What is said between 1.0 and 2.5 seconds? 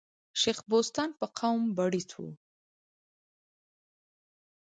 په قوم بړیڅ وو.